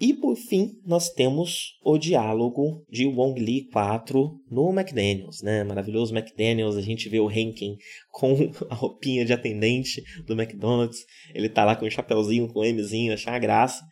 [0.00, 5.62] E por fim, nós temos o diálogo de Wong Lee 4 no McDaniels, né?
[5.62, 7.76] Maravilhoso McDaniels, a gente vê o Henkin
[8.10, 8.34] com
[8.68, 10.98] a roupinha de atendente do McDonald's,
[11.32, 13.84] ele tá lá com um chapéuzinho, com um Mzinho, achar graça.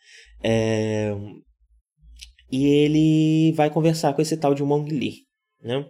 [0.43, 1.15] É...
[2.51, 5.21] E ele vai conversar com esse tal de Wong Lee,
[5.61, 5.85] né?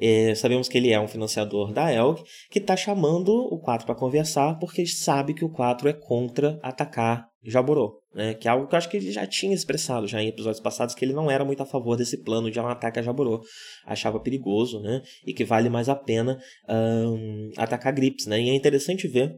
[0.00, 3.94] É, sabemos que ele é um financiador da Elg, que está chamando o 4 para
[3.94, 8.34] conversar, porque sabe que o 4 é contra atacar Jaborô né?
[8.34, 10.94] Que é algo que eu acho que ele já tinha expressado já em episódios passados
[10.94, 13.42] que ele não era muito a favor desse plano de um ataque a Jaborô.
[13.84, 15.02] Achava perigoso, né?
[15.26, 18.40] E que vale mais a pena um, atacar Grips, né?
[18.40, 19.34] E é interessante ver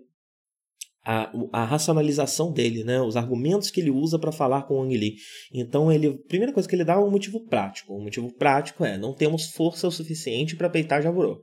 [1.07, 3.01] a, a, racionalização dele, né?
[3.01, 5.15] Os argumentos que ele usa para falar com o Ang Lee.
[5.55, 7.95] Então, ele, a primeira coisa que ele dá é um motivo prático.
[7.95, 11.41] O motivo prático é: não temos força o suficiente para peitar Jaborô.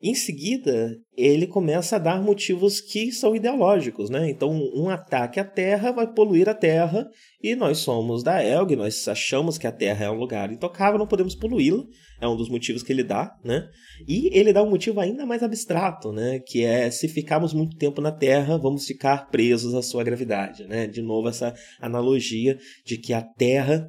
[0.00, 4.30] Em seguida, ele começa a dar motivos que são ideológicos, né?
[4.30, 7.08] Então, um ataque à Terra vai poluir a Terra
[7.42, 11.06] e nós somos da Elg, nós achamos que a Terra é um lugar intocável, não
[11.06, 11.84] podemos poluí-la.
[12.20, 13.68] É um dos motivos que ele dá, né?
[14.06, 16.38] E ele dá um motivo ainda mais abstrato, né?
[16.40, 20.86] Que é se ficarmos muito tempo na Terra, vamos ficar presos à sua gravidade, né?
[20.86, 23.88] De novo essa analogia de que a Terra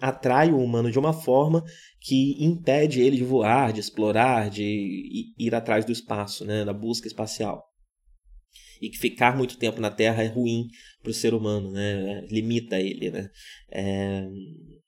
[0.00, 1.64] atrai o humano de uma forma
[2.00, 7.08] que impede ele de voar, de explorar, de ir atrás do espaço, né, da busca
[7.08, 7.64] espacial.
[8.80, 10.68] E que ficar muito tempo na Terra é ruim
[11.02, 13.10] para o ser humano, né, limita ele.
[13.10, 13.28] Né.
[13.70, 14.26] É...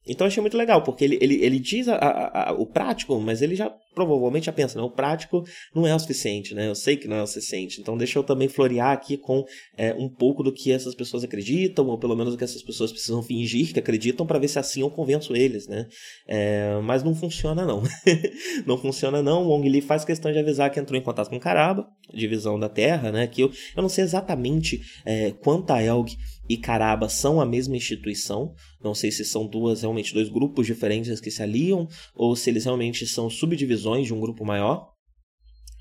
[0.09, 3.43] Então achei muito legal, porque ele, ele, ele diz a, a, a, o prático, mas
[3.43, 4.85] ele já provavelmente já pensa, né?
[4.85, 5.45] O prático
[5.75, 6.69] não é o suficiente, né?
[6.69, 7.81] Eu sei que não é o suficiente.
[7.81, 9.45] Então deixa eu também florear aqui com
[9.77, 12.93] é, um pouco do que essas pessoas acreditam, ou pelo menos do que essas pessoas
[12.93, 15.87] precisam fingir que acreditam para ver se assim eu convenço eles, né?
[16.27, 17.83] É, mas não funciona não.
[18.65, 19.45] não funciona não.
[19.45, 22.69] O Wong Lee faz questão de avisar que entrou em contato com Caraba, divisão da
[22.69, 23.27] Terra, né?
[23.27, 26.17] Que eu, eu não sei exatamente é, quanto a Elg
[26.49, 28.55] e Caraba são a mesma instituição.
[28.83, 32.65] Não sei se são duas realmente dois grupos diferentes que se aliam ou se eles
[32.65, 34.93] realmente são subdivisões de um grupo maior.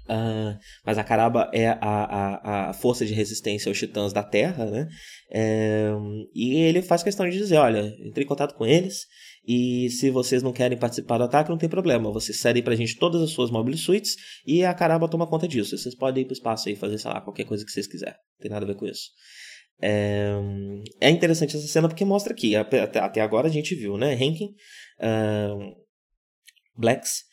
[0.09, 4.65] Uh, mas a Caraba é a, a, a força de resistência aos titãs da Terra,
[4.65, 4.87] né?
[5.29, 5.91] É,
[6.33, 9.05] e ele faz questão de dizer: olha, entre em contato com eles
[9.47, 12.11] e se vocês não querem participar do ataque, não tem problema.
[12.11, 15.77] Vocês cedem pra gente todas as suas mobile suites e a Caraba toma conta disso.
[15.77, 18.15] Vocês podem ir pro espaço aí fazer, sei lá, qualquer coisa que vocês quiserem.
[18.15, 19.09] Não tem nada a ver com isso.
[19.81, 20.31] É,
[20.99, 24.13] é interessante essa cena porque mostra aqui, até, agora a gente viu, né?
[24.13, 24.55] Henkin,
[24.99, 25.75] uh,
[26.75, 27.23] Blacks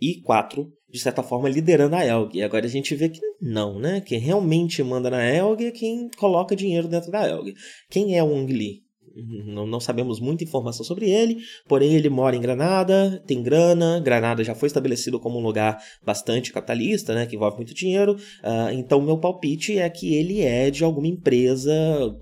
[0.00, 2.34] e 4, de certa forma, liderando a Elg.
[2.34, 4.00] E agora a gente vê que não, né?
[4.00, 7.54] Quem realmente manda na Elg é quem coloca dinheiro dentro da Elg.
[7.90, 8.83] Quem é o Wong Lee?
[9.16, 14.42] Não, não, sabemos muita informação sobre ele, porém ele mora em Granada, tem grana, Granada
[14.42, 19.00] já foi estabelecido como um lugar bastante capitalista, né, que envolve muito dinheiro, uh, então
[19.00, 21.72] meu palpite é que ele é de alguma empresa,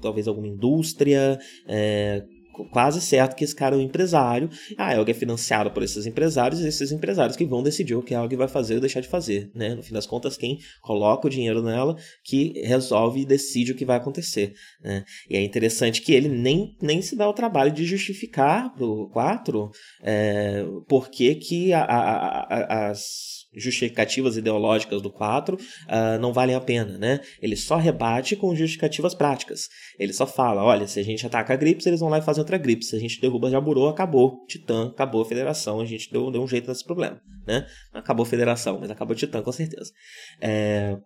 [0.02, 2.24] talvez alguma indústria, é,
[2.70, 4.50] quase certo que esse cara é um empresário.
[4.76, 8.14] A Elg é financiada por esses empresários e esses empresários que vão decidir o que
[8.14, 9.50] a Elg vai fazer ou deixar de fazer.
[9.54, 9.74] Né?
[9.74, 13.84] No fim das contas, quem coloca o dinheiro nela que resolve e decide o que
[13.84, 14.54] vai acontecer.
[14.82, 15.04] Né?
[15.28, 19.08] E é interessante que ele nem, nem se dá o trabalho de justificar para o
[19.10, 19.70] 4
[20.02, 26.32] é, por que, que a, a, a, as justificativas ideológicas do 4 uh, ah, não
[26.32, 27.20] valem a pena, né?
[27.40, 29.68] Ele só rebate com justificativas práticas.
[29.98, 32.40] Ele só fala, olha, se a gente ataca a Grips, eles vão lá e fazem
[32.40, 32.88] outra Grips.
[32.88, 34.44] Se a gente derruba Jaburu, acabou.
[34.46, 37.66] Titã, acabou a federação, a gente deu, deu um jeito nesse problema, né?
[37.92, 39.92] Acabou a federação, mas acabou Titã, com certeza.
[40.40, 40.96] É...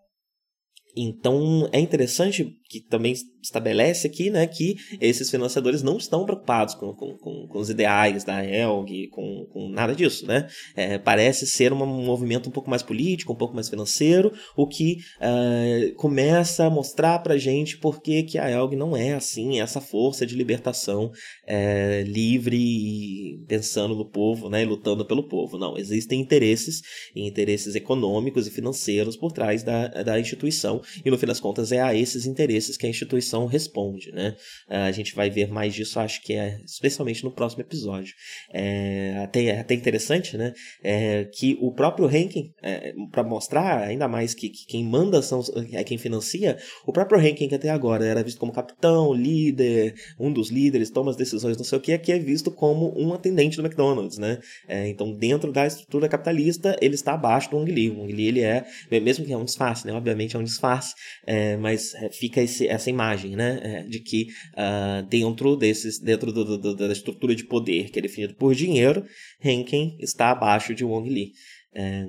[0.96, 6.92] Então é interessante que também estabelece aqui né, que esses financiadores não estão preocupados com,
[6.94, 10.26] com, com, com os ideais da ELG, com, com nada disso.
[10.26, 10.48] Né?
[10.74, 14.98] É, parece ser um movimento um pouco mais político, um pouco mais financeiro, o que
[15.20, 19.80] uh, começa a mostrar para gente por que, que a ELG não é assim, essa
[19.80, 21.10] força de libertação
[21.46, 25.56] é, livre e pensando no povo né, e lutando pelo povo.
[25.58, 26.82] Não, existem interesses,
[27.14, 31.80] interesses econômicos e financeiros por trás da, da instituição, e no fim das contas é
[31.80, 34.12] a esses interesses que a instituição responde.
[34.12, 34.36] Né?
[34.68, 38.14] A gente vai ver mais disso, acho que é especialmente no próximo episódio.
[38.52, 40.52] É até, até interessante né?
[40.82, 45.42] É, que o próprio ranking, é, para mostrar ainda mais que, que, quem manda são,
[45.72, 50.32] é quem financia, o próprio ranking que até agora era visto como capitão, líder, um
[50.32, 53.56] dos líderes, toma as decisões, não sei o que, aqui é visto como um atendente
[53.56, 54.18] do McDonald's.
[54.18, 54.38] Né?
[54.68, 57.90] É, então, dentro da estrutura capitalista, ele está abaixo do Wong Lee.
[57.90, 59.92] O Lee ele é, mesmo que é um disfarce, né?
[59.92, 60.94] obviamente é um disfarce,
[61.26, 66.32] é, mas é, fica esse, essa imagem, né, é, de que uh, dentro desses, dentro
[66.32, 69.04] do, do, da estrutura de poder que é definido por dinheiro,
[69.44, 71.32] Henken está abaixo de Wong Lee.
[71.74, 72.04] É,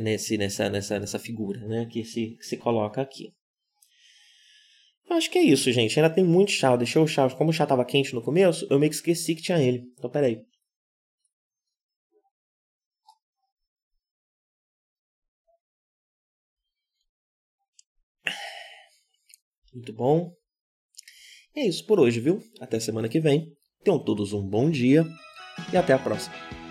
[0.00, 3.32] nesse, nessa, nessa, nessa figura, né, que se, que se coloca aqui.
[5.08, 5.98] Eu acho que é isso, gente.
[5.98, 6.74] Ainda tem muito chá.
[6.76, 7.28] Deixei o chá.
[7.30, 9.84] Como o chá tava quente no começo, eu meio que esqueci que tinha ele.
[9.98, 10.40] Então, peraí.
[19.74, 20.32] Muito bom.
[21.54, 22.40] E é isso por hoje, viu?
[22.60, 23.52] Até semana que vem.
[23.82, 25.04] Tenham todos um bom dia
[25.72, 26.63] e até a próxima.